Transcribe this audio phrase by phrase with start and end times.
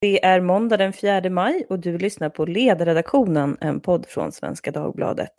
[0.00, 4.70] Det är måndag den 4 maj och du lyssnar på Ledarredaktionen, en podd från Svenska
[4.70, 5.32] Dagbladet.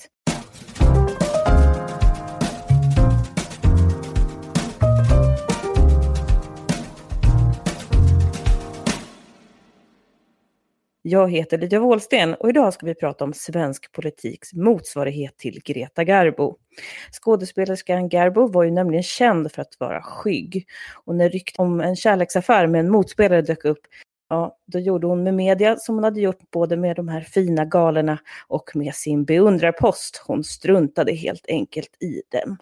[11.02, 16.04] Jag heter Lydia Wåhlsten och idag ska vi prata om svensk politiks motsvarighet till Greta
[16.04, 16.58] Garbo.
[17.12, 20.68] Skådespelerskan Garbo var ju nämligen känd för att vara skygg.
[21.06, 23.82] Och när ryktet om en kärleksaffär med en motspelare dök upp,
[24.30, 27.66] ja, då gjorde hon med media som hon hade gjort både med de här fina
[27.66, 30.24] galerna och med sin beundrarpost.
[30.28, 32.58] Hon struntade helt enkelt i dem.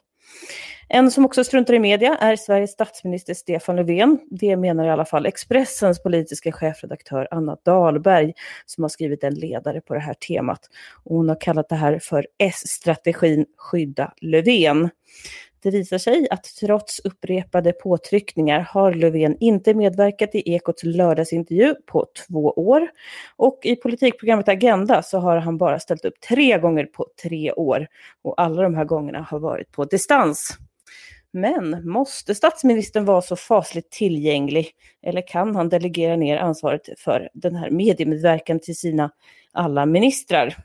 [0.90, 4.20] En som också struntar i media är Sveriges statsminister Stefan Löfven.
[4.30, 8.34] Det menar i alla fall Expressens politiska chefredaktör Anna Dahlberg
[8.66, 10.60] som har skrivit en ledare på det här temat.
[11.04, 14.90] Och hon har kallat det här för S-strategin skydda Löfven.
[15.62, 22.06] Det visar sig att trots upprepade påtryckningar har Löfven inte medverkat i Ekots lördagsintervju på
[22.28, 22.88] två år.
[23.36, 27.88] Och i politikprogrammet Agenda så har han bara ställt upp tre gånger på tre år.
[28.24, 30.58] Och alla de här gångerna har varit på distans.
[31.32, 34.72] Men måste statsministern vara så fasligt tillgänglig?
[35.02, 39.12] Eller kan han delegera ner ansvaret för den här mediemedverkan till sina
[39.52, 40.56] alla ministrar?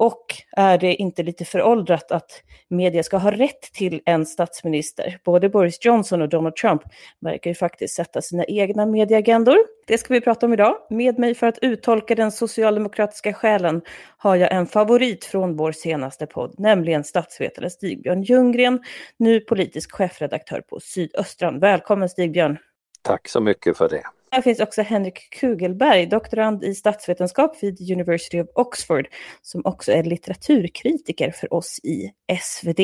[0.00, 0.24] Och
[0.56, 5.18] är det inte lite föråldrat att media ska ha rätt till en statsminister?
[5.24, 6.82] Både Boris Johnson och Donald Trump
[7.20, 9.56] verkar ju faktiskt sätta sina egna medieagendor.
[9.86, 10.76] Det ska vi prata om idag.
[10.90, 13.82] Med mig för att uttolka den socialdemokratiska själen
[14.18, 18.82] har jag en favorit från vår senaste podd, nämligen statsvetare Stigbjörn Ljunggren,
[19.16, 21.60] nu politisk chefredaktör på Sydöstran.
[21.60, 22.58] Välkommen Stigbjörn!
[23.02, 24.02] Tack så mycket för det.
[24.30, 29.08] Här finns också Henrik Kugelberg, doktorand i statsvetenskap vid University of Oxford,
[29.42, 32.10] som också är litteraturkritiker för oss i
[32.42, 32.80] SvD.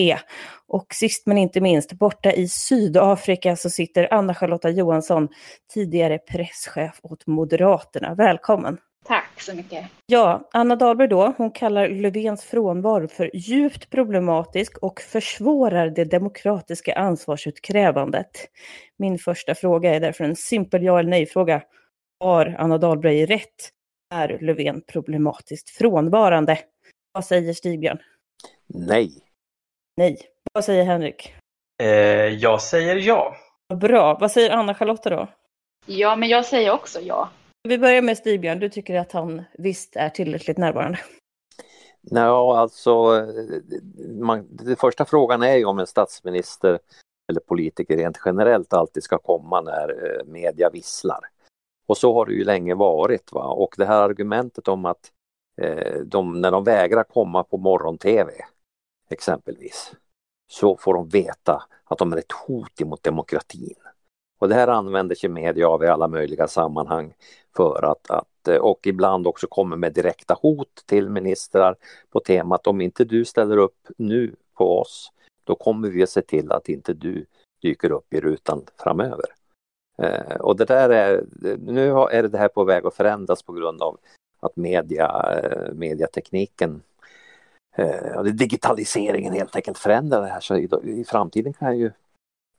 [0.68, 5.28] Och sist men inte minst, borta i Sydafrika så sitter Anna-Charlotta Johansson,
[5.74, 8.14] tidigare presschef åt Moderaterna.
[8.14, 8.78] Välkommen!
[9.04, 9.84] Tack så mycket.
[10.06, 16.94] Ja, Anna Dahlberg då, hon kallar Löfvens frånvaro för djupt problematisk och försvårar det demokratiska
[16.94, 18.30] ansvarsutkrävandet.
[18.96, 21.62] Min första fråga är därför en simpel ja eller nej-fråga.
[22.20, 23.70] Har Anna Dahlberg rätt?
[24.14, 26.58] Är Löfven problematiskt frånvarande?
[27.12, 27.98] Vad säger Stigbjörn?
[28.66, 29.10] Nej.
[29.96, 30.18] Nej.
[30.52, 31.34] Vad säger Henrik?
[31.82, 31.88] Eh,
[32.26, 33.36] jag säger ja.
[33.74, 34.18] Bra.
[34.20, 35.28] Vad säger Anna-Charlotta då?
[35.86, 37.28] Ja, men jag säger också ja.
[37.68, 38.58] Vi börjar med Stigbjörn.
[38.58, 40.98] Du tycker att han visst är tillräckligt närvarande?
[42.02, 43.26] Nej, alltså,
[44.20, 46.78] man, den första frågan är ju om en statsminister
[47.28, 51.20] eller politiker rent generellt alltid ska komma när eh, media visslar.
[51.86, 53.32] Och så har det ju länge varit.
[53.32, 53.44] Va?
[53.44, 55.12] Och det här argumentet om att
[55.60, 58.32] eh, de, när de vägrar komma på morgon-tv
[59.10, 59.92] exempelvis
[60.50, 63.83] så får de veta att de är ett hot emot demokratin.
[64.44, 67.14] Och det här använder sig media av i alla möjliga sammanhang
[67.56, 71.76] för att, att eh, och ibland också kommer med direkta hot till ministrar
[72.10, 75.12] på temat om inte du ställer upp nu på oss
[75.44, 77.26] då kommer vi att se till att inte du
[77.62, 79.26] dyker upp i rutan framöver.
[79.98, 81.24] Eh, och det där är,
[81.58, 83.98] nu är det här på väg att förändras på grund av
[84.40, 86.82] att media, eh, mediatekniken
[87.76, 91.90] eh, digitaliseringen helt enkelt förändrar det här så i, i framtiden kan ju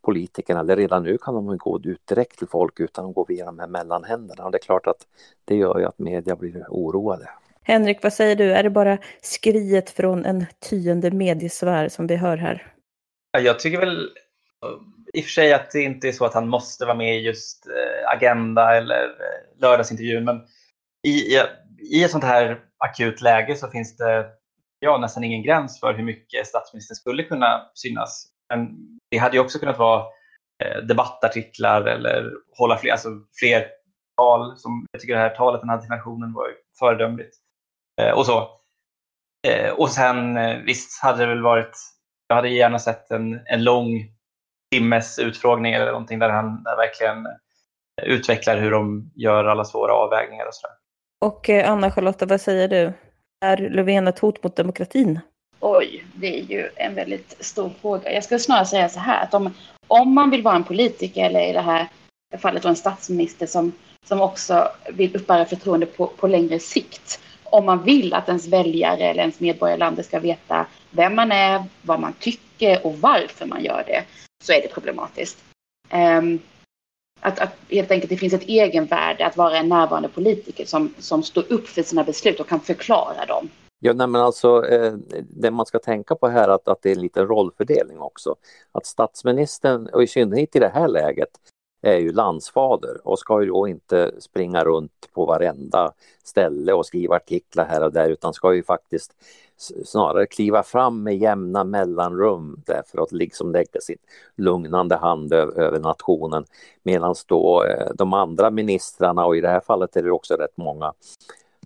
[0.05, 3.45] politikerna, eller redan nu kan de gå ut direkt till folk utan att gå via
[3.45, 4.45] de här mellanhänderna.
[4.45, 5.07] Och det är klart att
[5.45, 7.29] det gör ju att media blir oroade.
[7.63, 8.53] Henrik, vad säger du?
[8.53, 12.73] Är det bara skriet från en tyende mediesfär som vi hör här?
[13.31, 14.09] Jag tycker väl
[15.13, 17.25] i och för sig att det inte är så att han måste vara med i
[17.25, 20.41] just eh, Agenda eller eh, lördagsintervjun, men
[21.07, 21.41] i, i,
[21.91, 24.25] i ett sånt här akut läge så finns det
[24.79, 28.27] ja, nästan ingen gräns för hur mycket statsministern skulle kunna synas.
[28.53, 28.75] Men
[29.11, 30.05] det hade ju också kunnat vara
[30.63, 33.67] eh, debattartiklar eller hålla fler, alltså fler
[34.17, 34.57] tal.
[34.57, 36.47] Som, jag tycker det här talet den här nationen var
[36.79, 37.35] föredömligt.
[38.01, 38.49] Eh, och så.
[39.47, 40.35] Eh, och sen
[40.65, 41.77] visst hade det väl varit,
[42.27, 44.11] jag hade gärna sett en, en lång
[44.71, 47.27] timmes utfrågning eller någonting där han där verkligen
[48.01, 50.75] utvecklar hur de gör alla svåra avvägningar och sådär.
[51.25, 52.93] Och Anna-Charlotta, vad säger du?
[53.45, 55.19] Är Löfven ett hot mot demokratin?
[55.67, 58.13] Oj, det är ju en väldigt stor fråga.
[58.13, 59.53] Jag ska snarare säga så här att om,
[59.87, 61.87] om man vill vara en politiker eller i det här
[62.37, 63.71] fallet en statsminister som,
[64.07, 67.19] som också vill uppbära förtroende på, på längre sikt.
[67.43, 71.99] Om man vill att ens väljare eller ens medborgarlandet ska veta vem man är, vad
[71.99, 74.03] man tycker och varför man gör det,
[74.43, 75.37] så är det problematiskt.
[75.93, 76.39] Um,
[77.21, 81.23] att, att helt enkelt det finns ett egenvärde att vara en närvarande politiker som, som
[81.23, 83.49] står upp för sina beslut och kan förklara dem.
[83.85, 84.93] Ja, nej, men alltså, eh,
[85.29, 88.35] det man ska tänka på här är att, att det är en liten rollfördelning också.
[88.71, 91.29] Att statsministern, och i synnerhet i det här läget,
[91.81, 95.91] är ju landsfader och ska ju då inte springa runt på varenda
[96.23, 99.11] ställe och skriva artiklar här och där utan ska ju faktiskt
[99.85, 103.97] snarare kliva fram med jämna mellanrum därför att liksom lägga sin
[104.35, 106.45] lugnande hand över, nationen
[106.83, 110.57] medan då eh, de andra ministrarna och i det här fallet är det också rätt
[110.57, 110.93] många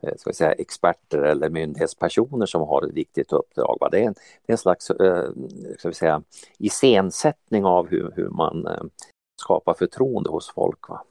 [0.04, 3.78] Eh, ska säga, experter eller myndighetspersoner som har ett viktigt uppdrag.
[3.80, 3.90] Va?
[3.90, 4.14] Det, är en,
[4.46, 5.30] det är en slags eh,
[5.78, 6.22] ska vi säga,
[6.58, 8.84] iscensättning av hur, hur man eh,
[9.42, 10.90] skapar förtroende hos folk.
[10.90, 11.04] Va?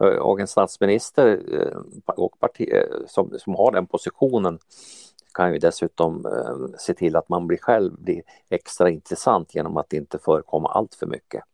[0.00, 1.78] Eh, och en statsminister eh,
[2.16, 2.68] och parti,
[3.06, 4.58] som, som har den positionen
[5.34, 9.92] kan ju dessutom eh, se till att man blir själv blir extra intressant genom att
[9.92, 11.44] inte förekomma allt för mycket.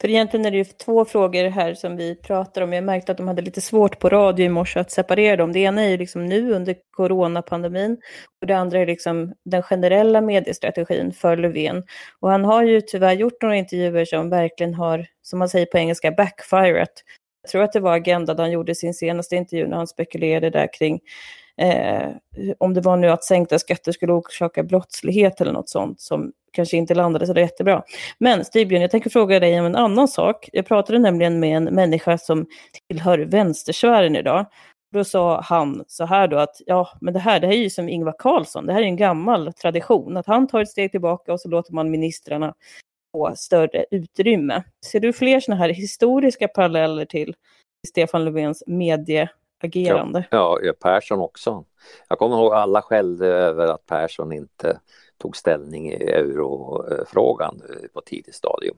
[0.00, 2.72] För egentligen är det ju två frågor här som vi pratar om.
[2.72, 5.52] Jag märkte att de hade lite svårt på radio i morse att separera dem.
[5.52, 7.96] Det ena är ju liksom nu under coronapandemin
[8.40, 11.82] och det andra är liksom den generella mediestrategin för Löfven.
[12.20, 15.78] Och han har ju tyvärr gjort några intervjuer som verkligen har, som man säger på
[15.78, 16.92] engelska, backfirat.
[17.42, 20.50] Jag tror att det var Agenda där han gjorde sin senaste intervju när han spekulerade
[20.50, 21.00] där kring
[21.60, 22.10] eh,
[22.58, 26.76] om det var nu att sänkta skatter skulle orsaka brottslighet eller något sånt som kanske
[26.76, 27.82] inte landade så jättebra.
[28.18, 30.48] Men Stigbjörn, jag tänker fråga dig om en annan sak.
[30.52, 32.46] Jag pratade nämligen med en människa som
[32.88, 34.46] tillhör vänstersfären idag.
[34.92, 37.70] Då sa han så här då att ja, men det här, det här är ju
[37.70, 41.32] som Ingvar Carlsson, det här är en gammal tradition, att han tar ett steg tillbaka
[41.32, 42.54] och så låter man ministrarna
[43.12, 44.62] få större utrymme.
[44.86, 47.34] Ser du fler sådana här historiska paralleller till
[47.88, 49.28] Stefan Löfvens medie
[49.62, 50.26] agerande.
[50.30, 51.64] Ja, ja, Persson också.
[52.08, 54.80] Jag kommer ihåg alla skällde över att Persson inte
[55.18, 58.76] tog ställning i eurofrågan eh, på tidigt stadium.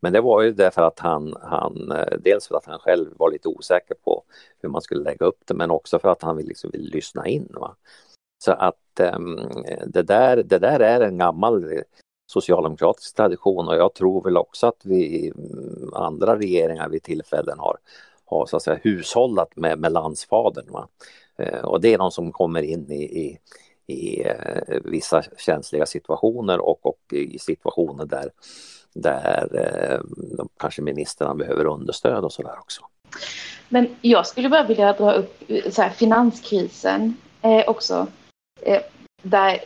[0.00, 3.30] Men det var ju därför att han, han, eh, dels för att han själv var
[3.30, 4.22] lite osäker på
[4.62, 7.26] hur man skulle lägga upp det, men också för att han vill, liksom vill lyssna
[7.26, 7.48] in.
[7.50, 7.76] Va?
[8.44, 9.36] Så att um,
[9.86, 11.82] det, där, det där är en gammal eh,
[12.26, 17.76] socialdemokratisk tradition och jag tror väl också att vi mm, andra regeringar vid tillfällen har
[18.26, 20.72] har så att säga hushållat med, med landsfadern.
[20.72, 20.88] Va?
[21.38, 23.38] Eh, och det är de som kommer in i, i,
[23.86, 28.30] i eh, vissa känsliga situationer och, och i situationer där,
[28.94, 30.00] där eh,
[30.36, 32.82] de, kanske ministrarna behöver understöd och sådär också.
[33.68, 38.06] Men jag skulle bara vilja dra upp så här, finanskrisen eh, också.
[38.62, 38.82] Eh,
[39.22, 39.60] där,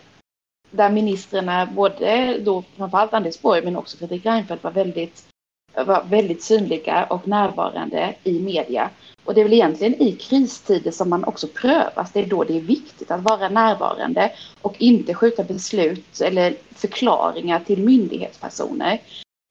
[0.71, 5.27] där ministrarna, både då framförallt Anders Borg men också Fredrik Reinfeldt var väldigt
[5.75, 8.91] var väldigt synliga och närvarande i media.
[9.25, 12.13] Och det är väl egentligen i kristider som man också prövas.
[12.13, 17.61] Det är då det är viktigt att vara närvarande och inte skjuta beslut eller förklaringar
[17.61, 19.01] till myndighetspersoner.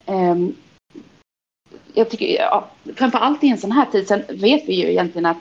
[0.06, 0.54] Ehm,
[1.94, 5.26] jag tycker, ja, framför allt i en sån här tid, sen vet vi ju egentligen
[5.26, 5.36] att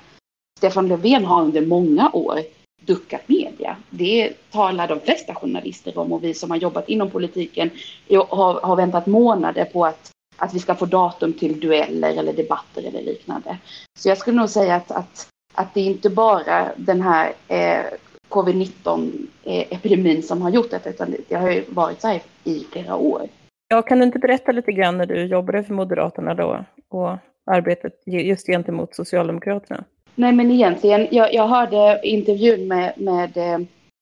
[0.57, 2.39] Stefan Löfven har under många år
[2.81, 3.77] duckat media.
[3.89, 7.69] Det talar de flesta journalister om och vi som har jobbat inom politiken
[8.09, 12.87] har, har väntat månader på att att vi ska få datum till dueller eller debatter
[12.87, 13.57] eller liknande.
[13.99, 17.85] Så jag skulle nog säga att, att, att det är inte bara den här eh,
[18.29, 22.95] covid-19-epidemin eh, som har gjort detta, utan det har ju varit så här i flera
[22.95, 23.27] år.
[23.67, 27.17] Ja, kan du inte berätta lite grann när du jobbade för Moderaterna då och
[27.51, 29.83] arbetet just gentemot Socialdemokraterna?
[30.15, 33.59] Nej, men egentligen, jag, jag hörde intervjun med, med, eh,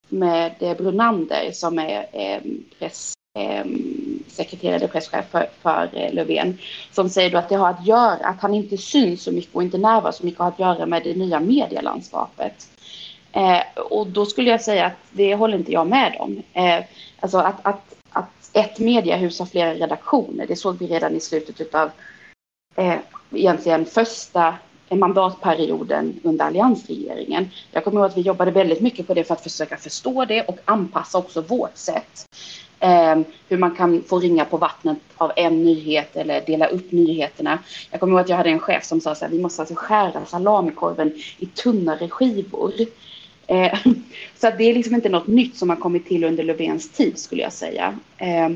[0.09, 2.41] med Brunander som är eh,
[2.79, 6.57] press Ehm, sekreterare presschef för, för eh, Löfven,
[6.91, 9.63] som säger då att det har att göra, att han inte syns så mycket och
[9.63, 12.67] inte närvarar så mycket har att göra med det nya medielandskapet.
[13.31, 16.43] Eh, och då skulle jag säga att det håller inte jag med om.
[16.53, 16.83] Eh,
[17.19, 21.75] alltså att, att, att ett mediehus har flera redaktioner, det såg vi redan i slutet
[21.75, 21.91] av
[22.75, 22.95] eh,
[23.31, 24.55] egentligen första
[24.89, 27.49] mandatperioden under alliansregeringen.
[27.71, 30.41] Jag kommer ihåg att vi jobbade väldigt mycket på det för att försöka förstå det
[30.41, 32.25] och anpassa också vårt sätt.
[32.79, 33.17] Eh,
[33.49, 37.59] hur man kan få ringa på vattnet av en nyhet eller dela upp nyheterna.
[37.91, 39.75] Jag kommer ihåg att jag hade en chef som sa så här, vi måste alltså
[39.77, 42.73] skära salamikorven i tunnare skivor.
[43.47, 43.79] Eh,
[44.35, 47.19] så att det är liksom inte något nytt som har kommit till under Löfvens tid
[47.19, 47.99] skulle jag säga.
[48.17, 48.49] Eh,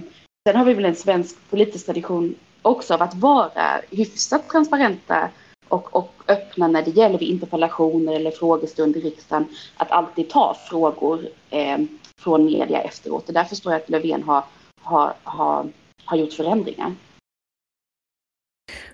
[0.48, 5.30] sen har vi väl en svensk politisk tradition också av att vara hyfsat transparenta
[5.68, 9.46] och, och öppna när det gäller vid interpellationer eller frågestund i riksdagen.
[9.78, 11.78] Att alltid ta frågor eh,
[12.24, 13.28] från media efteråt.
[13.28, 14.44] Och därför står jag att Löfven har,
[14.82, 15.68] har, har,
[16.06, 16.96] har gjort förändringar.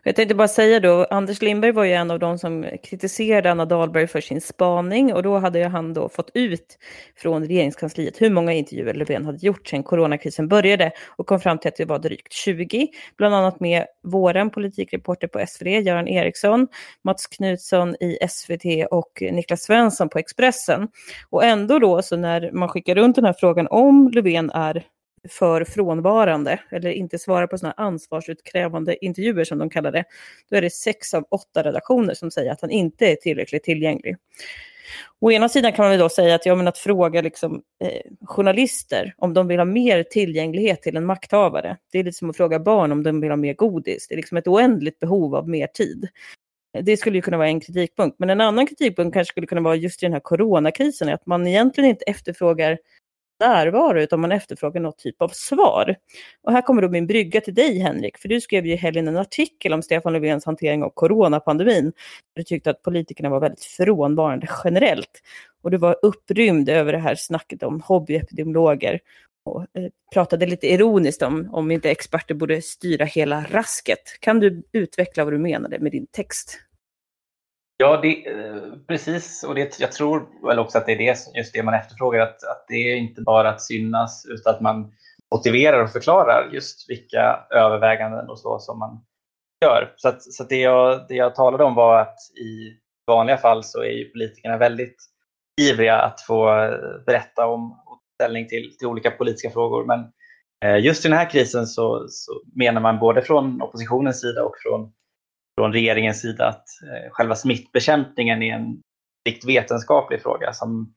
[0.03, 3.65] Jag tänkte bara säga då, Anders Lindberg var ju en av de som kritiserade Anna
[3.65, 6.77] Dahlberg för sin spaning och då hade han då fått ut
[7.15, 11.69] från regeringskansliet hur många intervjuer Löfven hade gjort sedan coronakrisen började och kom fram till
[11.69, 12.87] att det var drygt 20,
[13.17, 16.67] bland annat med våren politikreporter på SVT, Göran Eriksson,
[17.03, 20.87] Mats Knutsson i SVT och Niklas Svensson på Expressen.
[21.29, 24.83] Och ändå då, så när man skickar runt den här frågan om Löfven är
[25.27, 30.03] för frånvarande eller inte svarar på sådana ansvarsutkrävande intervjuer som de kallar det,
[30.49, 34.15] då är det sex av åtta redaktioner som säger att han inte är tillräckligt tillgänglig.
[35.19, 38.01] Å ena sidan kan man väl då säga att, ja, men att fråga liksom, eh,
[38.25, 42.37] journalister om de vill ha mer tillgänglighet till en makthavare, det är lite som att
[42.37, 44.07] fråga barn om de vill ha mer godis.
[44.07, 46.07] Det är liksom ett oändligt behov av mer tid.
[46.81, 48.19] Det skulle ju kunna vara en kritikpunkt.
[48.19, 51.47] Men en annan kritikpunkt kanske skulle kunna vara just i den här coronakrisen, att man
[51.47, 52.77] egentligen inte efterfrågar
[53.39, 55.95] närvaro, utan man efterfrågar något typ av svar.
[56.43, 59.07] Och här kommer då min brygga till dig, Henrik, för du skrev ju i helgen
[59.07, 61.93] en artikel om Stefan Löfvens hantering av coronapandemin.
[62.33, 65.21] Du tyckte att politikerna var väldigt frånvarande generellt.
[65.63, 68.99] Och du var upprymd över det här snacket om hobbyepidemiologer
[69.45, 74.17] och eh, pratade lite ironiskt om om inte experter borde styra hela rasket.
[74.19, 76.66] Kan du utveckla vad du menade med din text?
[77.77, 79.43] Ja, det, eh, precis.
[79.43, 82.19] Och det, jag tror väl också att det är det, just det man efterfrågar.
[82.19, 84.91] Att, att det är inte bara att synas utan att man
[85.35, 89.05] motiverar och förklarar just vilka överväganden och så som man
[89.65, 89.93] gör.
[89.95, 93.63] Så, att, så att det, jag, det jag talade om var att i vanliga fall
[93.63, 94.95] så är ju politikerna väldigt
[95.61, 99.85] ivriga att få eh, berätta om och ställning till, till olika politiska frågor.
[99.85, 99.99] Men
[100.65, 104.55] eh, just i den här krisen så, så menar man både från oppositionens sida och
[104.63, 104.91] från
[105.57, 108.81] från regeringens sida att eh, själva smittbekämpningen är en
[109.21, 110.93] strikt vetenskaplig fråga som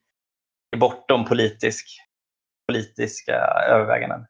[0.76, 1.86] är bortom politisk,
[2.68, 3.34] politiska
[3.68, 4.26] överväganden.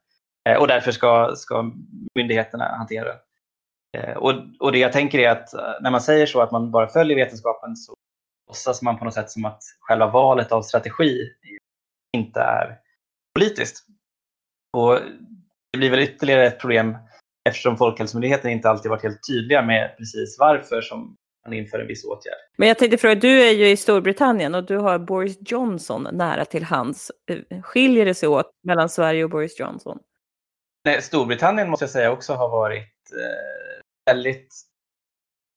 [0.49, 1.71] Eh, och därför ska, ska
[2.15, 3.19] myndigheterna hantera det.
[3.97, 6.87] Eh, och, och det jag tänker är att när man säger så att man bara
[6.87, 7.93] följer vetenskapen så
[8.47, 11.29] låtsas man på något sätt som att själva valet av strategi
[12.17, 12.77] inte är
[13.33, 13.85] politiskt.
[14.77, 14.99] Och
[15.71, 16.97] det blir väl ytterligare ett problem
[17.49, 22.05] eftersom Folkhälsomyndigheten inte alltid varit helt tydliga med precis varför som man inför en viss
[22.05, 22.33] åtgärd.
[22.57, 26.45] Men jag tänkte fråga, du är ju i Storbritannien och du har Boris Johnson nära
[26.45, 27.11] till hands.
[27.63, 29.99] Skiljer det sig åt mellan Sverige och Boris Johnson?
[30.85, 34.53] Nej, Storbritannien måste jag säga också har varit eh, väldigt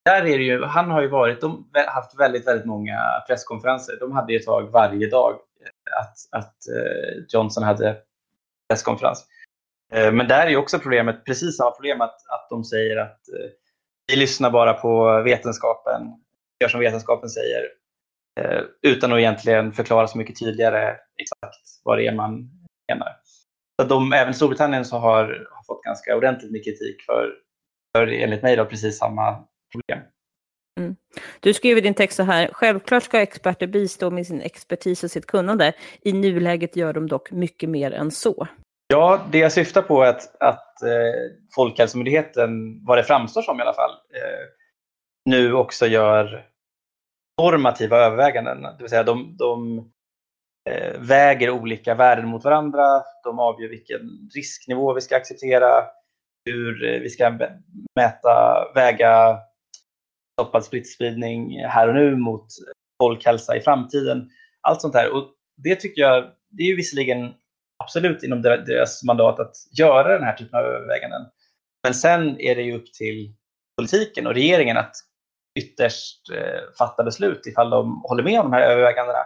[0.04, 3.96] där är det ju, han har ju varit, de har haft väldigt, väldigt många presskonferenser.
[4.00, 7.96] De hade ju ett tag varje dag eh, att, att eh, Johnson hade
[8.68, 9.26] presskonferens.
[9.94, 13.28] Eh, men där är ju också problemet, precis samma problem, att, att de säger att
[13.28, 13.50] eh,
[14.06, 16.02] vi lyssnar bara på vetenskapen,
[16.60, 17.62] gör som vetenskapen säger,
[18.40, 22.50] eh, utan att egentligen förklara så mycket tydligare exakt vad det är man
[22.92, 23.08] menar.
[23.82, 27.32] Så de, även Storbritannien så har, har fått ganska ordentligt med kritik för,
[27.96, 30.04] för enligt mig då, precis samma problem.
[30.80, 30.96] Mm.
[31.40, 35.10] Du skrev i din text så här, självklart ska experter bistå med sin expertis och
[35.10, 35.72] sitt kunnande.
[36.00, 38.48] I nuläget gör de dock mycket mer än så.
[38.86, 43.62] Ja, det jag syftar på är att, att eh, Folkhälsomyndigheten, vad det framstår som i
[43.62, 44.46] alla fall, eh,
[45.30, 46.46] nu också gör
[47.42, 48.62] normativa överväganden.
[48.62, 49.78] Det vill säga de, de
[50.70, 54.00] eh, väger olika värden mot varandra, de avgör vilken
[54.34, 55.84] risknivå vi ska acceptera,
[56.44, 57.38] hur eh, vi ska
[57.96, 59.38] mäta, väga
[60.40, 62.46] stoppad smittspridning här och nu mot
[63.02, 64.30] folkhälsa i framtiden.
[64.60, 65.14] Allt sånt här.
[65.16, 67.34] Och det tycker jag, det är ju visserligen
[67.78, 71.22] absolut inom deras mandat att göra den här typen av överväganden.
[71.82, 73.34] Men sen är det ju upp till
[73.76, 74.96] politiken och regeringen att
[75.58, 79.18] ytterst eh, fatta beslut ifall de håller med om de här övervägandena.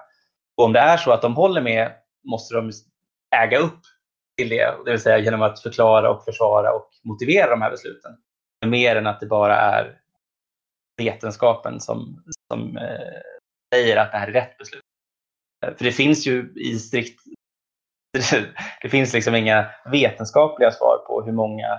[0.57, 1.93] Och om det är så att de håller med
[2.25, 2.73] måste de
[3.37, 3.81] äga upp
[4.37, 8.17] till det, det vill säga genom att förklara och försvara och motivera de här besluten.
[8.67, 10.01] Mer än att det bara är
[10.97, 13.21] vetenskapen som, som eh,
[13.75, 14.83] säger att det här är rätt beslut.
[15.77, 17.21] För det finns ju i strikt
[18.83, 21.79] det finns liksom inga vetenskapliga svar på hur många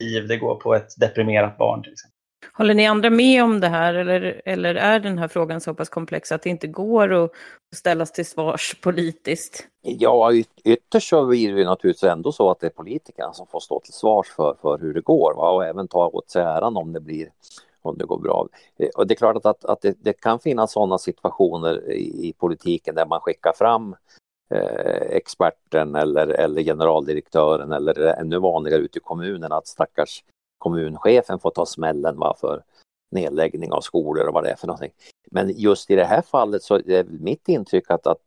[0.00, 2.14] liv det går på ett deprimerat barn till exempel.
[2.52, 5.88] Håller ni andra med om det här eller, eller är den här frågan så pass
[5.88, 7.30] komplex att det inte går att
[7.76, 9.66] ställas till svars politiskt?
[9.82, 10.32] Ja,
[10.64, 13.92] ytterst så blir det naturligtvis ändå så att det är politikerna som får stå till
[13.92, 15.50] svars för, för hur det går va?
[15.50, 17.28] och även ta åt sig äran om det blir
[17.82, 18.48] om det går bra.
[18.96, 22.32] Och det är klart att, att, att det, det, kan finnas sådana situationer i, i
[22.38, 28.98] politiken där man skickar fram Eh, Eh, experten eller, eller generaldirektören eller ännu vanligare ute
[28.98, 30.24] i kommunen att stackars
[30.58, 32.62] kommunchefen får ta smällen va, för
[33.10, 34.92] nedläggning av skolor och vad det är för någonting.
[35.30, 38.20] Men just i det här fallet så är mitt intryck att, att,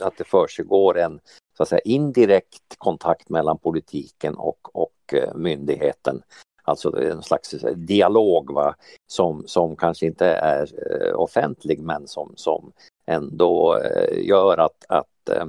[0.00, 1.20] att det försiggår en
[1.56, 6.22] så att säga, indirekt kontakt mellan politiken och, och eh, myndigheten.
[6.62, 8.74] Alltså en slags eh, dialog va,
[9.06, 10.68] som, som kanske inte är
[11.14, 12.72] offentlig men som, som
[13.06, 13.80] ändå
[14.12, 15.46] gör att, att Eh,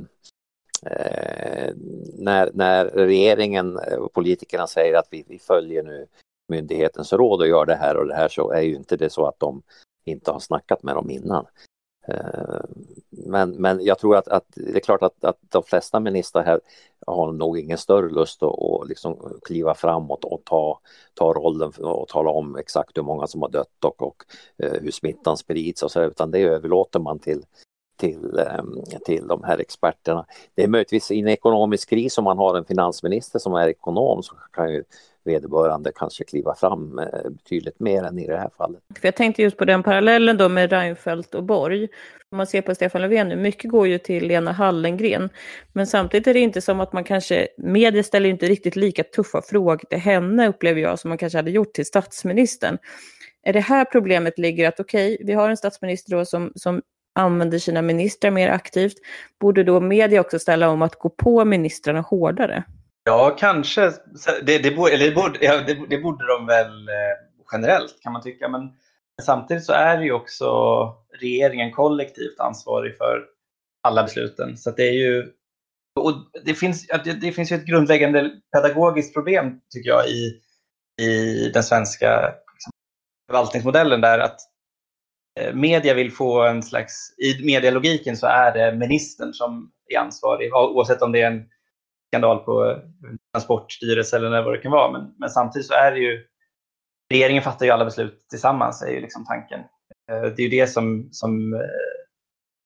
[0.86, 1.74] eh,
[2.18, 6.08] när, när regeringen och politikerna säger att vi, vi följer nu
[6.48, 9.26] myndighetens råd och gör det här och det här så är ju inte det så
[9.26, 9.62] att de
[10.06, 11.46] inte har snackat med dem innan.
[12.08, 12.62] Eh,
[13.10, 16.60] men, men jag tror att, att det är klart att, att de flesta ministrar här
[17.08, 20.80] har nog ingen större lust att, att liksom kliva framåt och ta,
[21.14, 24.24] ta rollen och tala om exakt hur många som har dött och, och
[24.58, 27.44] eh, hur smittan sprids och så, utan det överlåter man till,
[28.00, 30.26] till, ehm, till de här experterna.
[30.56, 34.24] Det är möjligtvis i en ekonomisk kris om man har en finansminister som är ekonom
[34.24, 34.84] så kan ju
[35.24, 38.82] vederbörande kanske kliva fram eh, betydligt mer än i det här fallet.
[39.00, 41.88] För jag tänkte just på den parallellen då med Reinfeldt och Borg.
[42.32, 45.30] Om man ser på Stefan Löfven nu, mycket går ju till Lena Hallengren.
[45.74, 49.42] Men samtidigt är det inte som att man kanske, media ställer inte riktigt lika tuffa
[49.42, 52.78] frågor till henne upplever jag som man kanske hade gjort till statsministern.
[53.44, 56.82] Är det här problemet ligger att okej, okay, vi har en statsminister då som, som
[57.16, 58.98] använder sina ministrar mer aktivt.
[59.40, 62.64] Borde då media också ställa om att gå på ministrarna hårdare?
[63.04, 63.92] Ja, kanske.
[64.42, 66.94] Det, det, borde, eller det, borde, ja, det, det borde de väl eh,
[67.52, 68.50] generellt kan man tycka.
[68.50, 68.62] Men
[69.22, 70.48] samtidigt så är ju också
[71.20, 73.26] regeringen kollektivt ansvarig för
[73.84, 74.58] alla besluten.
[74.58, 75.32] Så det är ju
[76.00, 76.14] och
[76.46, 76.88] det, finns,
[77.22, 80.42] det finns ju ett grundläggande pedagogiskt problem tycker jag i,
[81.02, 82.22] i den svenska
[82.54, 82.72] liksom,
[83.30, 84.40] förvaltningsmodellen där att
[85.40, 90.54] Eh, media vill få en slags, i medialogiken så är det ministern som är ansvarig
[90.54, 91.46] oavsett om det är en
[92.08, 92.82] skandal på
[93.34, 94.92] Transportstyrelsen eller vad det kan vara.
[94.92, 96.26] Men, men samtidigt så är det ju,
[97.12, 99.60] regeringen fattar ju alla beslut tillsammans är ju liksom tanken.
[100.12, 101.60] Eh, det är ju det som, som eh,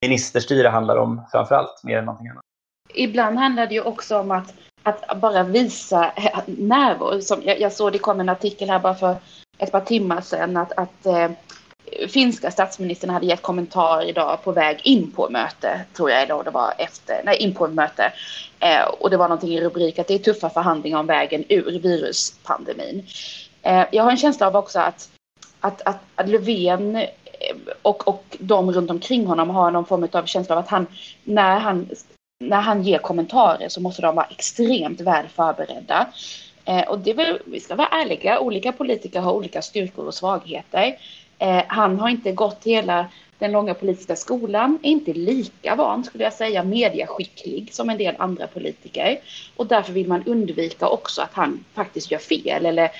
[0.05, 2.43] ministerstyre handlar om framför allt, mer än någonting annat.
[2.93, 4.53] Ibland handlar det ju också om att,
[4.83, 6.13] att bara visa
[6.45, 7.21] närvaro.
[7.21, 9.15] Som jag, jag såg det kom en artikel här bara för
[9.57, 11.31] ett par timmar sedan att, att eh,
[12.09, 16.51] finska statsministern hade gett kommentar idag på väg in på möte, tror jag, eller det
[16.51, 18.13] var efter, nej, in på möte.
[18.59, 21.79] Eh, och det var någonting i rubrik att det är tuffa förhandlingar om vägen ur
[21.79, 23.05] viruspandemin.
[23.61, 25.09] Eh, jag har en känsla av också att,
[25.59, 27.05] att, att, att Löfven eh,
[27.81, 30.87] och, och de runt omkring honom har någon form av känsla av att han,
[31.23, 31.89] när han,
[32.39, 36.07] när han ger kommentarer så måste de vara extremt väl förberedda.
[36.65, 40.97] Eh, och det väl, vi ska vara ärliga, olika politiker har olika styrkor och svagheter.
[41.43, 43.05] Eh, han har inte gått hela
[43.39, 48.15] den långa politiska skolan, är inte lika van, skulle jag säga, mediaskicklig som en del
[48.19, 49.19] andra politiker.
[49.55, 52.91] Och därför vill man undvika också att han faktiskt gör fel eller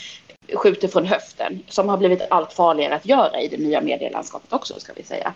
[0.53, 4.79] skjuter från höften, som har blivit allt farligare att göra i det nya medielandskapet också,
[4.79, 5.33] ska vi säga.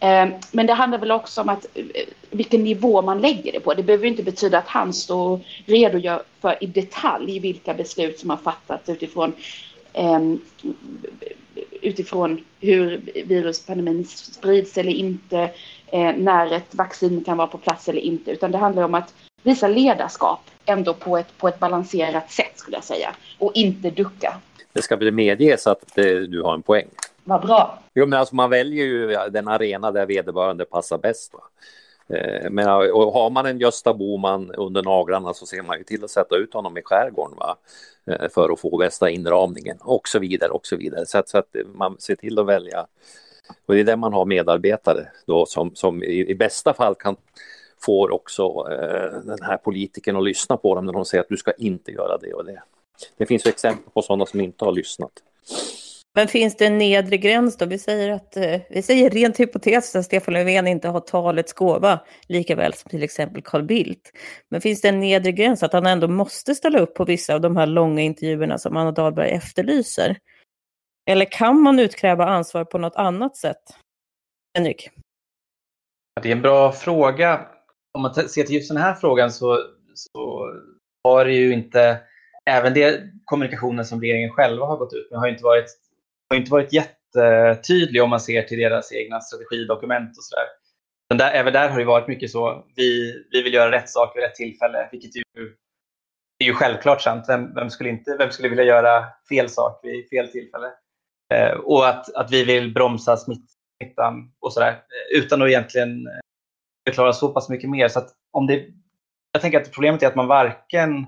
[0.00, 1.84] Eh, men det handlar väl också om att eh,
[2.30, 3.74] vilken nivå man lägger det på.
[3.74, 8.30] Det behöver inte betyda att han står och redogör för i detalj vilka beslut som
[8.30, 9.32] har fattats utifrån
[9.92, 10.40] ehm,
[11.82, 15.50] utifrån hur viruspandemin sprids eller inte,
[15.86, 19.14] eh, när ett vaccin kan vara på plats eller inte, utan det handlar om att
[19.42, 24.36] visa ledarskap ändå på ett, på ett balanserat sätt skulle jag säga och inte ducka.
[24.72, 25.94] Det ska väl medges att
[26.28, 26.88] du har en poäng.
[27.24, 27.78] Vad bra.
[27.94, 31.34] Jo, men alltså man väljer ju den arena där vederbörande passar bäst.
[31.34, 31.40] Va?
[32.12, 36.04] Eh, men och har man en Gösta Boman under naglarna så ser man ju till
[36.04, 37.56] att sätta ut honom i skärgården va?
[38.06, 41.06] Eh, för att få bästa inramningen och så vidare och så vidare.
[41.06, 42.86] Så att, så att man ser till att välja.
[43.66, 47.16] Och det är där man har medarbetare då som, som i, i bästa fall kan
[47.80, 51.36] få också eh, den här politikern att lyssna på dem när de säger att du
[51.36, 52.62] ska inte göra det och det.
[53.16, 55.12] Det finns ju exempel på sådana som inte har lyssnat.
[56.14, 57.66] Men finns det en nedre gräns då?
[57.66, 62.00] Vi säger, att, eh, vi säger rent hypotetiskt att Stefan Löfven inte har talets gåva,
[62.28, 64.10] lika väl som till exempel Carl Bildt.
[64.50, 67.40] Men finns det en nedre gräns att han ändå måste ställa upp på vissa av
[67.40, 70.16] de här långa intervjuerna som Anna Dahlberg efterlyser?
[71.10, 73.62] Eller kan man utkräva ansvar på något annat sätt?
[74.58, 74.90] Henrik?
[76.22, 77.46] Det är en bra fråga.
[77.94, 79.58] Om man ser till just den här frågan så,
[79.94, 80.50] så
[81.04, 82.00] har det ju inte,
[82.44, 85.81] även det kommunikationen som regeringen själva har gått ut med har inte varit
[86.32, 90.46] har inte varit jättetydlig om man ser till deras egna strategidokument och sådär.
[91.08, 94.16] Men där, även där har det varit mycket så, vi, vi vill göra rätt sak
[94.16, 95.22] vid rätt tillfälle, vilket ju
[96.38, 97.24] är ju självklart sant.
[97.28, 100.70] Vem, vem, skulle inte, vem skulle vilja göra fel sak vid fel tillfälle?
[101.34, 106.20] Eh, och att, att vi vill bromsa smittan och sådär, eh, utan att egentligen eh,
[106.88, 107.88] förklara så pass mycket mer.
[107.88, 108.66] Så att om det,
[109.32, 111.06] jag tänker att problemet är att man varken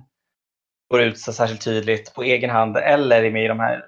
[0.91, 3.85] går ut så särskilt tydligt på egen hand eller är med i de här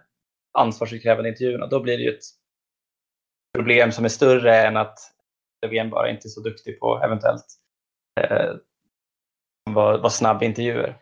[0.57, 2.25] ansvarsutkrävande intervjuerna, då blir det ju ett
[3.57, 4.99] problem som är större än att
[5.63, 7.47] Löfven bara inte är så duktig på eventuellt
[8.21, 8.55] eh,
[9.71, 10.97] vara var snabb i intervjuer.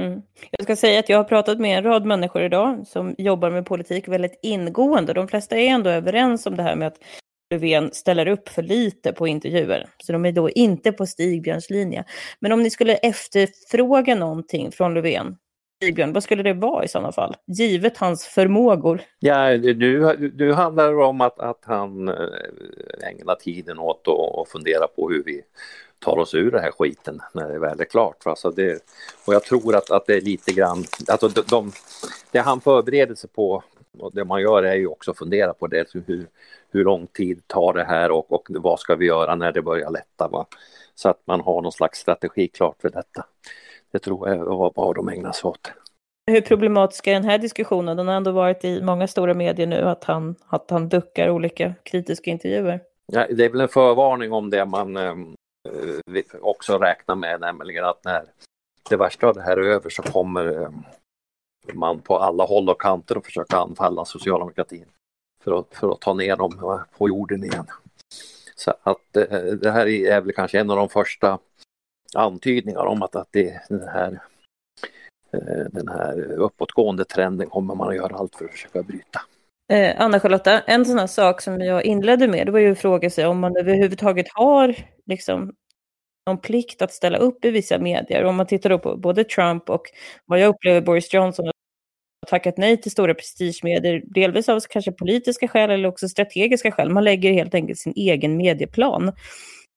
[0.00, 0.22] Mm.
[0.50, 3.66] Jag ska säga att jag har pratat med en rad människor idag som jobbar med
[3.66, 5.12] politik väldigt ingående.
[5.12, 6.98] De flesta är ändå överens om det här med att
[7.50, 9.88] Löfven ställer upp för lite på intervjuer.
[9.98, 12.04] Så de är då inte på Stigbjörns linje.
[12.40, 15.36] Men om ni skulle efterfråga någonting från Löfven,
[15.80, 17.36] Bibeln, vad skulle det vara i sådana fall?
[17.46, 19.00] Givet hans förmågor.
[19.18, 22.14] Ja, nu, nu handlar det om att, att han eh,
[23.02, 25.42] ägnar tiden åt att fundera på hur vi
[25.98, 28.16] tar oss ur den här skiten när det väl är klart.
[28.24, 28.82] Alltså det,
[29.26, 31.72] och jag tror att, att det är lite grann, alltså de, de,
[32.30, 33.62] det han förbereder sig på
[33.98, 36.26] och det man gör är ju också att fundera på det, hur,
[36.70, 39.90] hur lång tid tar det här och, och vad ska vi göra när det börjar
[39.90, 40.28] lätta.
[40.28, 40.46] Va?
[40.94, 43.26] Så att man har någon slags strategi klart för detta.
[43.94, 45.72] Det tror jag är vad de ägnar sig åt.
[46.26, 47.96] Hur problematisk är den här diskussionen?
[47.96, 51.74] Den har ändå varit i många stora medier nu att han, att han duckar olika
[51.82, 52.80] kritiska intervjuer.
[53.12, 55.14] Ja, det är väl en förvarning om det man eh,
[56.40, 58.22] också räknar med, nämligen att när
[58.90, 60.70] det värsta av det här är över så kommer eh,
[61.74, 64.86] man på alla håll och kanter att försöka anfalla socialdemokratin
[65.40, 67.66] för att, för att ta ner dem på jorden igen.
[68.54, 71.38] Så att eh, det här är väl kanske en av de första
[72.16, 74.20] antydningar om att, att det, den, här,
[75.32, 79.20] eh, den här uppåtgående trenden kommer man att göra allt för att försöka bryta.
[79.72, 83.10] Eh, Anna-Charlotta, en sån här sak som jag inledde med, det var ju att fråga
[83.10, 85.52] sig om man överhuvudtaget har liksom,
[86.26, 88.24] någon plikt att ställa upp i vissa medier.
[88.24, 89.82] Om man tittar då på både Trump och
[90.24, 91.52] vad jag upplever Boris Johnson har
[92.28, 96.90] tackat nej till stora prestigemedier, delvis av kanske politiska skäl eller också strategiska skäl.
[96.90, 99.12] Man lägger helt enkelt sin egen medieplan.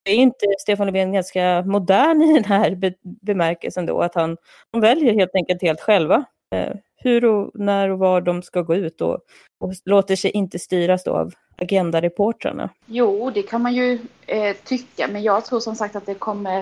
[0.07, 4.37] Är inte Stefan Löfven ganska modern i den här be bemärkelsen då, att han,
[4.71, 8.75] de väljer helt enkelt helt själva eh, hur och när och var de ska gå
[8.75, 9.19] ut och,
[9.59, 12.69] och låter sig inte styras då av agendareportrarna?
[12.85, 16.59] Jo, det kan man ju eh, tycka, men jag tror som sagt att det kommer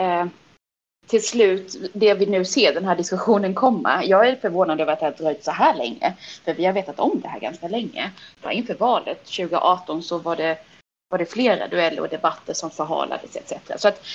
[0.00, 0.26] eh,
[1.06, 4.04] till slut, det vi nu ser, den här diskussionen komma.
[4.04, 7.00] Jag är förvånad över att det har dröjt så här länge, för vi har vetat
[7.00, 8.10] om det här ganska länge.
[8.50, 10.58] Inför valet 2018 så var det,
[11.16, 13.52] var det flera dueller och debatter som förhalades etc.
[13.76, 14.06] Så att,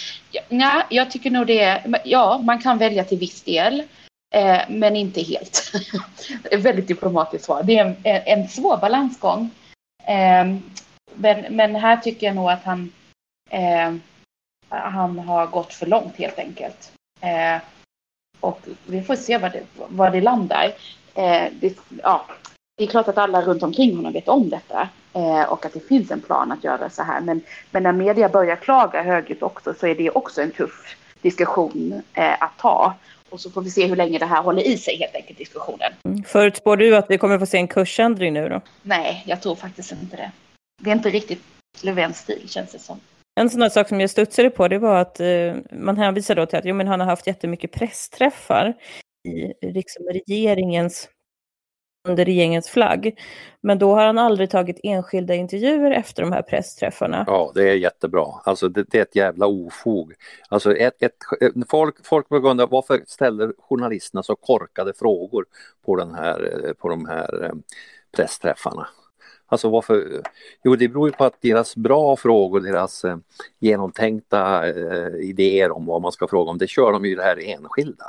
[0.49, 3.83] ja, jag tycker nog det, är, ja, man kan välja till viss del.
[4.33, 5.71] Eh, men inte helt.
[6.51, 7.63] ett väldigt diplomatiskt svar.
[7.63, 9.49] Det är en, en svår balansgång.
[10.03, 10.45] Eh,
[11.15, 12.91] men, men här tycker jag nog att han,
[13.49, 13.93] eh,
[14.69, 16.91] han har gått för långt helt enkelt.
[17.21, 17.61] Eh,
[18.39, 20.65] och vi får se var det, vad det landar.
[21.15, 22.25] Eh, det, ja,
[22.77, 25.87] det är klart att alla runt omkring honom vet om detta eh, och att det
[25.87, 27.21] finns en plan att göra så här.
[27.21, 32.01] Men, men när media börjar klaga högljutt också så är det också en tuff diskussion
[32.39, 32.93] att ta.
[33.29, 35.93] Och så får vi se hur länge det här håller i sig helt enkelt, diskussionen.
[36.03, 36.23] Mm.
[36.23, 38.61] Förutspår du att vi kommer få se en kursändring nu då?
[38.81, 40.31] Nej, jag tror faktiskt inte det.
[40.81, 41.43] Det är inte riktigt
[41.83, 42.99] Löfvens stil, känns det som.
[43.39, 46.45] En sån här sak som jag studsade på, det var att eh, man hänvisar då
[46.45, 48.73] till att jo, men han har haft jättemycket pressträffar
[49.27, 51.09] i liksom, regeringens
[52.03, 53.19] under regeringens flagg.
[53.61, 57.23] Men då har han aldrig tagit enskilda intervjuer efter de här pressträffarna.
[57.27, 58.25] Ja, det är jättebra.
[58.43, 60.13] Alltså det, det är ett jävla ofog.
[60.49, 61.15] Alltså ett, ett,
[61.69, 65.45] folk, folk undra varför ställer journalisterna så korkade frågor
[65.85, 67.51] på, den här, på de här eh,
[68.17, 68.87] pressträffarna?
[69.47, 70.21] Alltså varför?
[70.63, 73.17] Jo, det beror ju på att deras bra frågor, deras eh,
[73.59, 77.49] genomtänkta eh, idéer om vad man ska fråga om, det kör de ju det här
[77.49, 78.05] enskilda.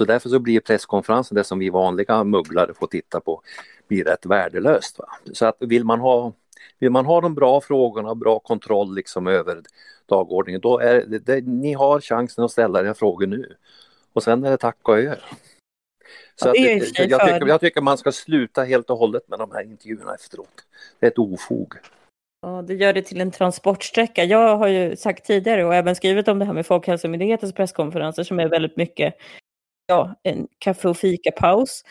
[0.00, 3.42] Så därför så blir presskonferensen, det som vi vanliga mugglare får titta på,
[3.88, 4.98] blir rätt värdelöst.
[4.98, 5.04] Va?
[5.32, 6.32] Så att vill man ha
[6.78, 9.62] vill man ha de bra frågorna, bra kontroll liksom över
[10.06, 13.56] dagordningen, då är det, det, ni har chansen att ställa era frågor nu.
[14.12, 15.16] Och sen är det tack och adjö.
[16.34, 19.62] Så att, jag, tycker, jag tycker man ska sluta helt och hållet med de här
[19.62, 20.64] intervjuerna efteråt.
[21.00, 21.74] Det är ett ofog.
[22.42, 24.24] Ja, det gör det till en transportsträcka.
[24.24, 28.40] Jag har ju sagt tidigare och även skrivit om det här med Folkhälsomyndighetens presskonferenser som
[28.40, 29.14] är väldigt mycket
[29.90, 31.82] ja, en kaffe och fikapaus.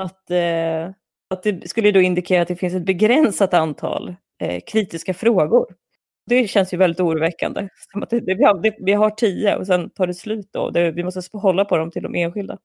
[0.00, 0.90] Att, eh,
[1.34, 5.66] att det skulle då indikera att det finns ett begränsat antal eh, kritiska frågor.
[6.26, 7.68] Det känns ju väldigt oroväckande.
[7.92, 10.48] Som att det, det, vi, har, det, vi har tio och sen tar det slut
[10.52, 10.70] då.
[10.70, 12.58] Vi måste hålla på dem till de enskilda.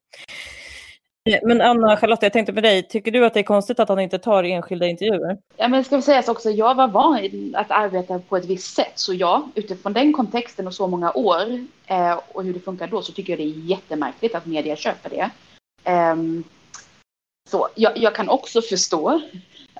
[1.28, 2.88] Eh, men Anna, Charlotte, jag tänkte på dig.
[2.88, 5.38] Tycker du att det är konstigt att han inte tar enskilda intervjuer?
[5.58, 8.92] Ja, men ska vi säga också, jag var van att arbeta på ett visst sätt.
[8.96, 13.02] Så ja, utifrån den kontexten och så många år eh, och hur det funkar då
[13.02, 15.30] så tycker jag det är jättemärkligt att media köper det.
[15.92, 16.16] Eh,
[17.50, 19.22] så jag, jag, kan också förstå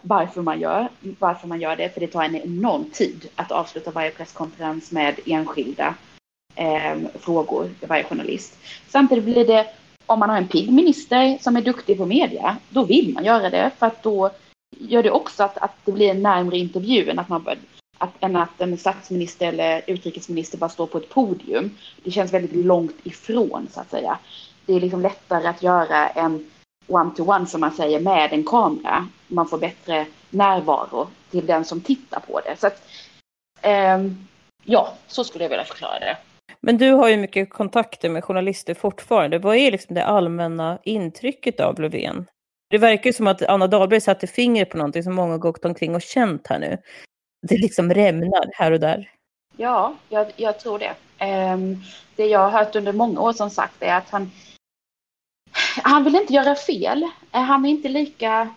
[0.02, 0.88] varför man, gör,
[1.20, 5.20] varför man gör det, för det tar en enorm tid att avsluta varje presskonferens med
[5.26, 5.96] enskilda
[6.56, 8.58] eh, frågor till varje journalist.
[8.88, 9.68] Samtidigt blir det
[10.08, 13.50] om man har en pigg minister som är duktig på media, då vill man göra
[13.50, 14.32] det för att då
[14.70, 17.46] gör det också att, att det blir en närmre intervju än att, man,
[17.98, 21.78] att, än att en statsminister eller utrikesminister bara står på ett podium.
[22.04, 24.18] Det känns väldigt långt ifrån så att säga.
[24.66, 26.50] Det är liksom lättare att göra en
[26.88, 29.08] one-to-one som man säger med en kamera.
[29.28, 32.56] Man får bättre närvaro till den som tittar på det.
[32.60, 32.82] Så att,
[33.62, 33.98] eh,
[34.64, 36.18] ja, så skulle jag vilja förklara det.
[36.62, 39.40] Men du har ju mycket kontakter med journalister fortfarande.
[39.40, 42.26] Vad är liksom det allmänna intrycket av Löfven?
[42.70, 45.96] Det verkar ju som att Anna Dahlberg satte fingret på någonting som många gått omkring
[45.96, 46.78] och känt här nu.
[47.48, 49.12] Det liksom rämnar här och där.
[49.58, 50.96] Ja, jag, jag tror det.
[51.26, 51.84] Um,
[52.16, 54.32] det jag har hört under många år som sagt är att han,
[55.84, 57.04] han vill inte göra fel.
[57.32, 58.50] Eh, han är inte lika,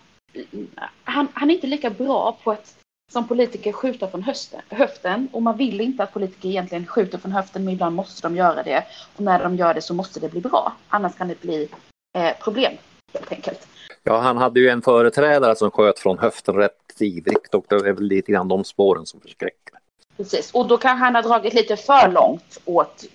[1.03, 2.80] han, han är inte lika bra på att
[3.11, 7.31] som politiker skjuta från hösten, höften och man vill inte att politiker egentligen skjuter från
[7.31, 8.83] höften men ibland måste de göra det
[9.15, 11.69] och när de gör det så måste det bli bra annars kan det bli
[12.17, 12.73] eh, problem
[13.13, 13.67] helt enkelt.
[14.03, 17.93] Ja, han hade ju en företrädare som sköt från höften rätt ivrigt och det är
[17.93, 19.77] väl lite grann de spåren som förskräcker.
[20.17, 23.05] Precis, och då kanske han har dragit lite för långt åt,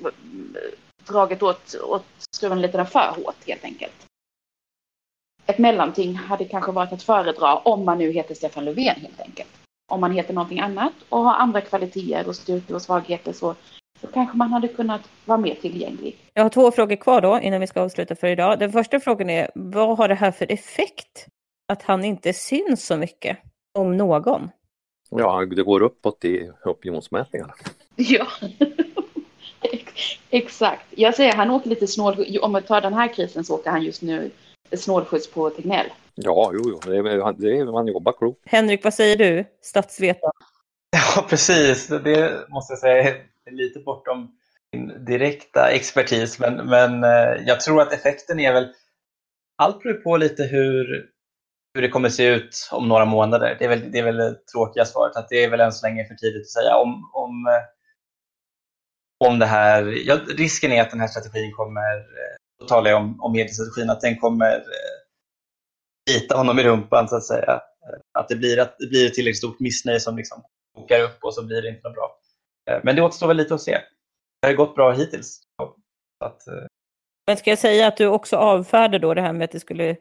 [1.08, 4.06] dragit åt, åt skruven lite för hårt helt enkelt.
[5.46, 9.48] Ett mellanting hade kanske varit att föredra om man nu heter Stefan Löfven helt enkelt.
[9.88, 13.54] Om man heter någonting annat och har andra kvaliteter och styrkor och svagheter så,
[14.00, 16.16] så kanske man hade kunnat vara mer tillgänglig.
[16.34, 18.58] Jag har två frågor kvar då innan vi ska avsluta för idag.
[18.58, 21.26] Den första frågan är, vad har det här för effekt?
[21.72, 23.38] Att han inte syns så mycket,
[23.78, 24.50] om någon?
[25.10, 27.54] Ja, det går uppåt i opinionsmätningarna.
[27.98, 28.26] Ja,
[30.30, 30.86] exakt.
[30.90, 33.82] Jag säger han åker lite snål, om man tar den här krisen så åker han
[33.82, 34.30] just nu
[34.76, 35.86] snålskjuts på Tegnell.
[36.16, 36.80] Ja, jo, jo.
[36.90, 38.40] Det är, det är, man jobbar klokt.
[38.44, 40.30] Henrik, vad säger du, statsvetare?
[41.16, 41.88] Ja, precis.
[41.88, 44.32] Det måste jag säga är lite bortom
[44.72, 48.72] min direkta expertis, men, men eh, jag tror att effekten är väl
[49.56, 51.06] allt beror på lite hur,
[51.74, 53.56] hur det kommer se ut om några månader.
[53.58, 55.86] Det är väl det, är väl det tråkiga svaret, att det är väl än så
[55.86, 59.82] länge för tidigt att säga om, om, eh, om det här.
[60.06, 63.90] Ja, risken är att den här strategin kommer, eh, då talar jag om, om mediestrategin,
[63.90, 64.62] att den kommer
[66.06, 67.60] bita honom i rumpan så att säga.
[68.18, 70.42] Att det blir, att det blir ett tillräckligt stort missnöje som liksom
[70.74, 72.18] kokar upp och så blir det inte något bra.
[72.82, 73.78] Men det återstår väl lite att se.
[74.42, 75.40] Det har gått bra hittills.
[76.24, 76.42] Att,
[77.26, 79.96] men ska jag säga att du också avfärdar då det här med att det skulle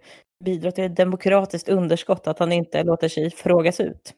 [0.45, 4.13] bidra till ett demokratiskt underskott, att han inte låter sig frågas ut?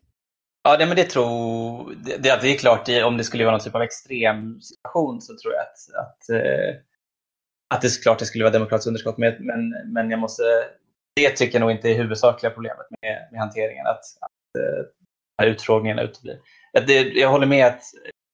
[0.63, 3.76] Ja, det, men det tror det, det är klart, om det skulle vara någon typ
[3.76, 6.76] av extrem situation så tror jag att, att, eh,
[7.73, 9.17] att det är klart det skulle vara demokratiskt underskott.
[9.17, 10.43] Men, men, men jag måste,
[11.17, 14.62] det tycker jag nog inte är huvudsakliga problemet med, med hanteringen, att, att
[15.41, 16.39] uh, utfrågningarna uteblir.
[16.88, 17.82] Det, jag håller med att,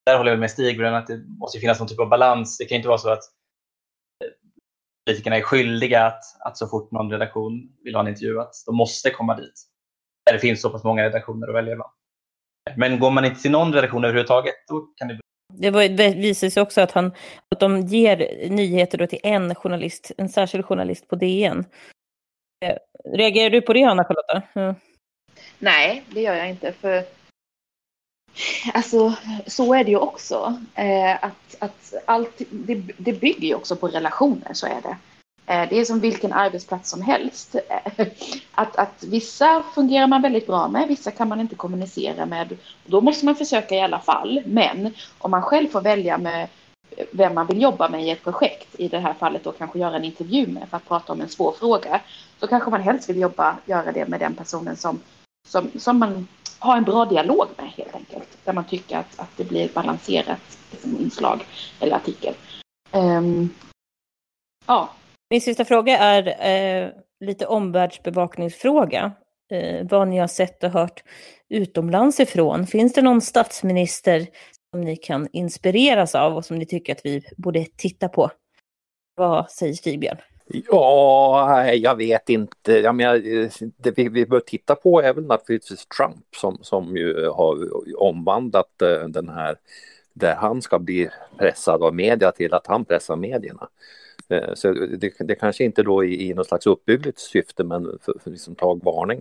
[0.06, 2.58] där håller jag med Stig, att det måste finnas någon typ av balans.
[2.58, 3.24] Det kan inte vara så att
[4.24, 4.30] eh,
[5.06, 8.76] politikerna är skyldiga att, att så fort någon redaktion vill ha en intervju, att de
[8.76, 9.68] måste komma dit.
[10.26, 11.92] Där det finns så pass många redaktioner att välja bland.
[12.78, 15.24] Men går man inte till någon redaktion överhuvudtaget, då kan det bli
[15.90, 17.12] det visar sig också att, han,
[17.52, 21.66] att de ger nyheter då till en journalist, en särskild journalist på DN.
[22.64, 22.78] Eh,
[23.18, 24.42] reagerar du på det, Anna-Charlotta?
[24.56, 24.76] Mm.
[25.60, 26.72] Nej, det gör jag inte.
[26.72, 27.04] För
[28.74, 29.14] Alltså,
[29.48, 30.58] så är det ju också.
[30.76, 34.98] Eh, att, att allt, det, det bygger ju också på relationer, så är det.
[35.54, 37.56] Eh, det är som vilken arbetsplats som helst.
[37.56, 38.08] Eh,
[38.52, 42.58] att, att vissa fungerar man väldigt bra med, vissa kan man inte kommunicera med.
[42.86, 44.42] Då måste man försöka i alla fall.
[44.46, 46.48] Men om man själv får välja med
[47.12, 49.96] vem man vill jobba med i ett projekt, i det här fallet då kanske göra
[49.96, 52.02] en intervju med för att prata om en svår fråga,
[52.40, 55.00] så kanske man helst vill jobba, göra det med den personen som,
[55.48, 56.28] som, som man
[56.60, 58.38] har en bra dialog med helt enkelt.
[58.44, 61.46] Där man tycker att, att det blir ett balanserat liksom, inslag
[61.80, 62.34] eller artikel.
[62.92, 63.50] Um,
[64.68, 64.90] ja.
[65.30, 66.90] Min sista fråga är eh,
[67.26, 69.12] lite omvärldsbevakningsfråga.
[69.52, 71.04] Eh, vad ni har sett och hört
[71.50, 72.68] utomlands ifrån.
[72.68, 74.28] Finns det någon statsminister
[74.74, 78.32] som ni kan inspireras av och som ni tycker att vi borde titta på?
[79.16, 80.18] Vad säger Stigbjörn?
[80.46, 82.74] Ja, jag vet inte.
[82.74, 83.18] Jag menar,
[83.84, 87.70] det vi, vi bör titta på är väl naturligtvis Trump som, som ju har
[88.02, 89.56] omvandlat eh, den här
[90.14, 93.70] där han ska bli pressad av media till att han pressar medierna.
[94.30, 98.14] Eh, så det, det kanske inte då i, i något slags uppbyggligt syfte men för,
[98.24, 99.20] för liksom tag varning.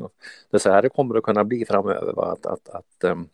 [0.50, 2.12] Det är så här det kommer att kunna bli framöver.
[2.12, 2.32] Va?
[2.32, 3.28] Att, att, att um,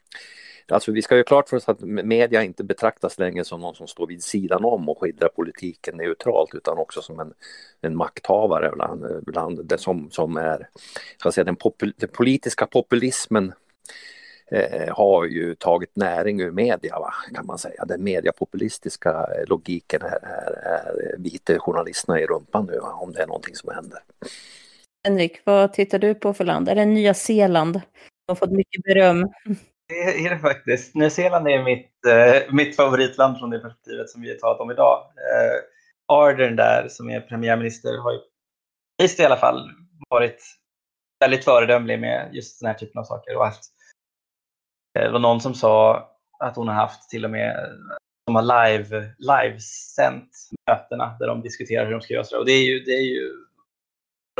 [0.72, 3.86] Alltså vi ska ju klart för oss att media inte betraktas längre som någon som
[3.86, 7.32] står vid sidan om och skildrar politiken neutralt utan också som en,
[7.80, 10.68] en makthavare bland, bland det som, som är,
[11.16, 13.52] ska säga, den, popul, den politiska populismen
[14.50, 17.84] eh, har ju tagit näring ur media va, kan man säga.
[17.84, 23.26] Den mediapopulistiska logiken är, är, är biter journalisterna i rumpan nu va, om det är
[23.26, 23.98] någonting som händer.
[25.04, 26.68] Henrik, vad tittar du på för land?
[26.68, 27.74] Är det Nya Zeeland?
[27.74, 27.82] De
[28.28, 29.28] har fått mycket beröm.
[29.88, 30.94] Det är det faktiskt.
[30.94, 34.70] Nya Zeeland är mitt, eh, mitt favoritland från det perspektivet som vi har talat om
[34.70, 34.98] idag.
[34.98, 35.60] Eh,
[36.12, 38.18] Ardern där, som är premiärminister, har ju
[39.18, 39.70] i alla fall
[40.08, 40.42] varit
[41.20, 43.36] väldigt föredömlig med just den här typen av saker.
[43.36, 43.64] Och haft,
[44.98, 47.78] eh, det var någon som sa att hon har haft till och med
[48.26, 50.30] de har live, livesänt
[50.66, 52.38] mötena där de diskuterar hur de ska göra.
[52.38, 53.32] Och det är ju, det är ju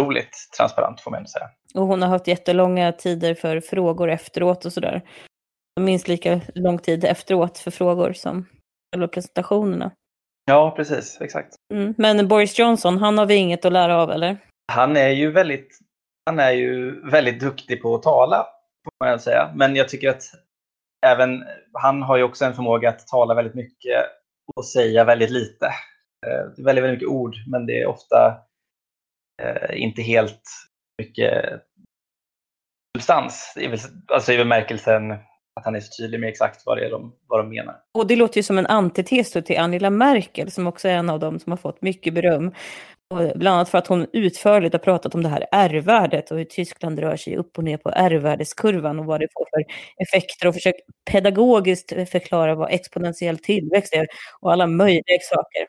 [0.00, 1.50] roligt transparent får man ändå säga.
[1.74, 5.02] Och hon har haft jättelånga tider för frågor efteråt och sådär.
[5.78, 8.46] Minst lika lång tid efteråt för frågor som
[8.92, 9.90] själva presentationerna.
[10.44, 11.20] Ja, precis.
[11.20, 11.54] Exakt.
[11.74, 11.94] Mm.
[11.98, 14.38] Men Boris Johnson, han har vi inget att lära av, eller?
[14.72, 15.78] Han är ju väldigt,
[16.26, 18.46] han är ju väldigt duktig på att tala,
[18.84, 19.52] får man säga.
[19.54, 20.22] Men jag tycker att
[21.06, 24.06] även han har ju också en förmåga att tala väldigt mycket
[24.56, 25.66] och säga väldigt lite.
[26.26, 28.40] Eh, väldigt, väldigt mycket ord, men det är ofta
[29.42, 30.42] eh, inte helt
[31.02, 31.62] mycket
[32.96, 33.54] substans.
[34.12, 35.18] Alltså i bemärkelsen
[35.58, 37.76] att han är så tydlig med exakt vad det är de, vad de menar.
[37.94, 41.20] Och det låter ju som en antites till Angela Merkel som också är en av
[41.20, 42.52] dem som har fått mycket beröm.
[43.14, 46.44] Och bland annat för att hon utförligt har pratat om det här R-värdet och hur
[46.44, 49.64] Tyskland rör sig upp och ner på R-värdeskurvan och vad det får för
[50.02, 54.06] effekter och försökt pedagogiskt förklara vad exponentiell tillväxt är
[54.40, 55.66] och alla möjliga saker.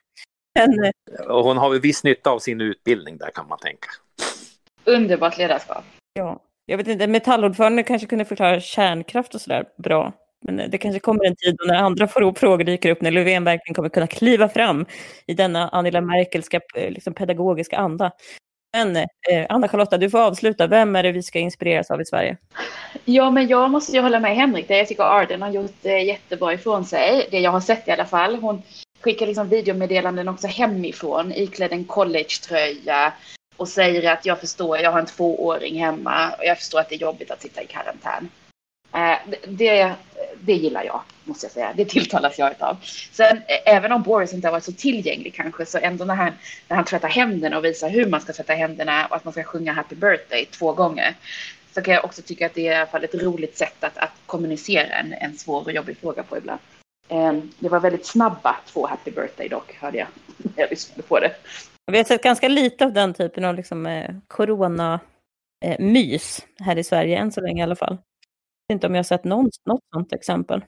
[0.56, 3.88] Men, eh, och hon har väl viss nytta av sin utbildning där kan man tänka.
[4.86, 5.84] Underbart ledarskap.
[6.14, 10.14] Ja, jag vet inte, metallordförande kanske kunde förklara kärnkraft och sådär bra.
[10.42, 13.90] Men det kanske kommer en tid när andra frågor dyker upp, när Löfven verkligen kommer
[13.90, 14.86] kunna kliva fram
[15.28, 18.12] i denna Angela Merkelska eh, liksom, pedagogiska anda.
[18.74, 19.06] Men eh,
[19.50, 20.68] Anna-Charlotta, du får avsluta.
[20.68, 22.38] Vem är det vi ska inspireras av i Sverige?
[23.06, 24.76] Ja, men jag måste ju hålla med Henrik där.
[24.76, 27.28] Jag tycker Arden har gjort eh, jättebra ifrån sig.
[27.32, 28.36] Det jag har sett i alla fall.
[28.36, 28.62] Hon
[29.02, 33.14] skickar liksom videomeddelanden också hemifrån iklädd en collegetröja
[33.60, 36.96] och säger att jag förstår, jag har en tvååring hemma och jag förstår att det
[36.96, 38.30] är jobbigt att sitta i karantän.
[38.94, 39.18] Eh,
[39.48, 39.94] det,
[40.42, 41.74] det gillar jag, måste jag säga.
[41.76, 42.78] Det tilltalas jag av.
[43.12, 46.32] Sen, eh, även om Boris inte har varit så tillgänglig kanske, så ändå när han,
[46.68, 49.44] när han tvättar händerna och visar hur man ska tvätta händerna och att man ska
[49.44, 51.16] sjunga Happy birthday två gånger,
[51.74, 53.98] så kan jag också tycka att det är i alla fall ett roligt sätt att,
[53.98, 56.60] att kommunicera en, en svår och jobbig fråga på ibland.
[57.10, 61.20] Eh, det var väldigt snabba två Happy birthday dock, hörde jag när jag lyssnade på
[61.20, 61.32] det.
[61.92, 65.00] Vi har sett ganska lite av den typen av liksom, eh, coronamys
[65.66, 67.98] eh, här i Sverige, än så länge i alla fall.
[68.68, 70.64] Jag vet inte om jag har sett någon, något sådant exempel.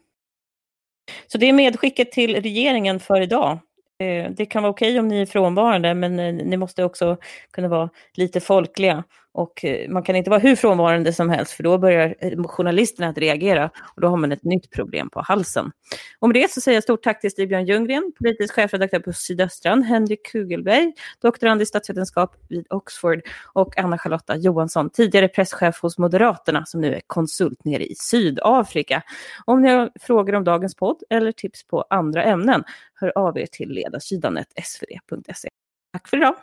[1.27, 3.59] Så det är medskicket till regeringen för idag.
[4.03, 7.17] Eh, det kan vara okej om ni är frånvarande, men eh, ni måste också
[7.51, 9.03] kunna vara lite folkliga.
[9.33, 13.07] Och eh, man kan inte vara hur frånvarande som helst, för då börjar eh, journalisterna
[13.07, 15.71] att reagera och då har man ett nytt problem på halsen.
[16.19, 19.83] Och med det så säger jag stort tack till Stig-Björn Ljunggren, politisk chefredaktör på Sydöstran,
[19.83, 23.21] Henrik Kugelberg, doktorand i statsvetenskap vid Oxford
[23.53, 29.03] och Anna-Charlotta Johansson, tidigare presschef hos Moderaterna som nu är konsult nere i Sydafrika.
[29.45, 32.63] Om ni har frågor om dagens podd eller tips på andra ämnen,
[32.93, 35.49] hör av er till ledarsidan svd.se.
[35.93, 36.35] Tack för idag!